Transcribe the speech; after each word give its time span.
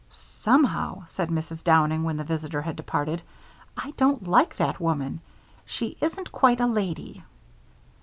"Somehow," 0.09 1.03
said 1.09 1.29
Mrs. 1.29 1.63
Downing, 1.63 2.01
when 2.03 2.17
the 2.17 2.23
visitor 2.23 2.63
had 2.63 2.75
departed, 2.75 3.21
"I 3.77 3.91
don't 3.97 4.27
like 4.27 4.55
that 4.55 4.79
woman. 4.79 5.19
She 5.63 5.95
isn't 6.01 6.31
quite 6.31 6.59
a 6.59 6.65
lady." 6.65 7.23